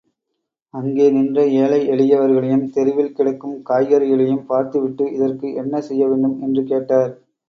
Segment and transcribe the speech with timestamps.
[0.73, 6.35] அங்கே நின்ற ஏழை எளியவர்களையும் தெருவில் கிடக்கும் காய்கறிகளையும் பார்த்துவிட்டு இதற்கு என்ன செய்ய வேண்டும்?
[6.41, 7.13] என்று கேட்டார்.